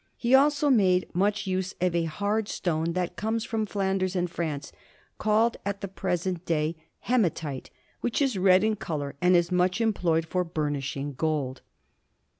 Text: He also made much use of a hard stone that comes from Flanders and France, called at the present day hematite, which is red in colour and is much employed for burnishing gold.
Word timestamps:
He 0.17 0.33
also 0.33 0.71
made 0.71 1.07
much 1.13 1.45
use 1.45 1.75
of 1.79 1.93
a 1.93 2.05
hard 2.05 2.47
stone 2.47 2.93
that 2.93 3.15
comes 3.15 3.43
from 3.43 3.67
Flanders 3.67 4.15
and 4.15 4.27
France, 4.27 4.71
called 5.19 5.57
at 5.63 5.81
the 5.81 5.87
present 5.87 6.43
day 6.43 6.75
hematite, 7.01 7.69
which 7.99 8.19
is 8.19 8.35
red 8.35 8.63
in 8.63 8.77
colour 8.77 9.15
and 9.21 9.35
is 9.35 9.51
much 9.51 9.79
employed 9.79 10.25
for 10.25 10.43
burnishing 10.43 11.13
gold. 11.13 11.61